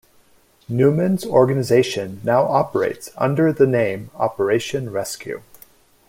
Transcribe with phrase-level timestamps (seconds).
[0.67, 5.43] Newman's organization now operates under the name Operation Rescue.